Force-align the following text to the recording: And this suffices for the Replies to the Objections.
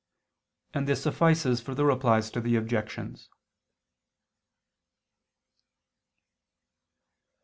And 0.73 0.87
this 0.87 1.03
suffices 1.03 1.61
for 1.61 1.75
the 1.75 1.85
Replies 1.85 2.31
to 2.31 2.41
the 2.41 2.55
Objections. 2.55 3.29